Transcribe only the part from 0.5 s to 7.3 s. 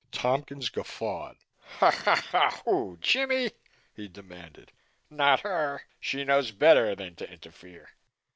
guffawed. "Who? Jimmie?" he demanded. "Not her! She knows better than